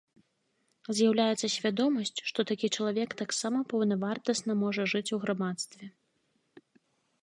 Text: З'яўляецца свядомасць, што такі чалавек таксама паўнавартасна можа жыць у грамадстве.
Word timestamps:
З'яўляецца 0.99 1.47
свядомасць, 1.55 2.13
што 2.31 2.39
такі 2.53 2.67
чалавек 2.75 3.09
таксама 3.21 3.63
паўнавартасна 3.75 4.53
можа 4.67 4.91
жыць 4.97 5.09
у 5.19 5.25
грамадстве. 5.27 5.85